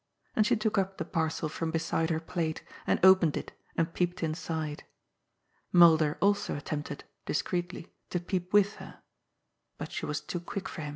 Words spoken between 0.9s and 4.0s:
the parcel from beside her plate, and opened it, and